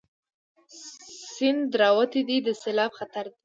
[1.33, 3.37] سيند راوتی دی، د سېلاب خطره ده